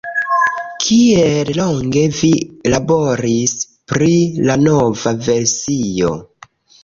Kiel 0.83 1.51
longe 1.57 2.05
vi 2.19 2.29
laboris 2.75 3.53
pri 3.93 4.17
la 4.49 4.57
nova 4.65 5.15
versio? 5.29 6.13